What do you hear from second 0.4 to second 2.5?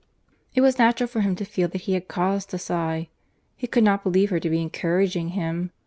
It was natural for him to feel that he had cause